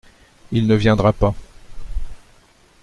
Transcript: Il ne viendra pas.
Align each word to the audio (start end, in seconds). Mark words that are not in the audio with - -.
Il 0.51 0.65
ne 0.65 0.73
viendra 0.73 1.13
pas. 1.13 1.35